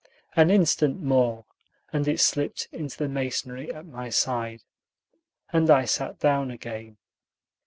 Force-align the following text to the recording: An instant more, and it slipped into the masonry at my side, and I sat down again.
An 0.35 0.49
instant 0.49 0.99
more, 0.99 1.45
and 1.93 2.07
it 2.07 2.19
slipped 2.19 2.67
into 2.71 2.97
the 2.97 3.07
masonry 3.07 3.71
at 3.71 3.85
my 3.85 4.09
side, 4.09 4.63
and 5.53 5.69
I 5.69 5.85
sat 5.85 6.17
down 6.17 6.49
again. 6.49 6.97